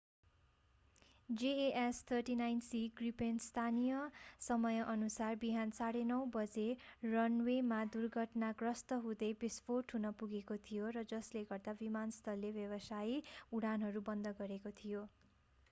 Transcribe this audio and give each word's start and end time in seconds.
jas 1.29 1.97
39c 2.11 2.79
Gripen 2.99 3.35
स्थानीय 3.43 3.97
समयअनुसार 4.45 5.35
बिहान 5.43 5.73
9:30 5.73 6.23
बजे 6.35 6.63
0230 6.63 7.03
utc 7.03 7.11
रनवेमा 7.11 7.81
दुर्घटनाग्रस्त 7.97 8.97
हुँदै 9.05 9.29
विस्फोट 9.43 9.95
हुन 9.97 10.11
पुगेको 10.23 10.57
थियो 10.69 10.89
र 10.97 11.03
जसले 11.13 11.43
गर्दा 11.51 11.75
विमानस्थलले 11.83 12.51
व्यावसायिक 12.57 13.37
उडानहरू 13.59 14.03
बन्द 14.09 14.33
गरेको 14.41 14.73
थियो। 14.81 15.05